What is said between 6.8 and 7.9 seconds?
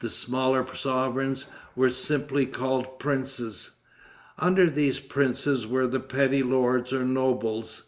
or nobles.